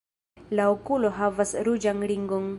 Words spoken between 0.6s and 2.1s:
okulo havas ruĝan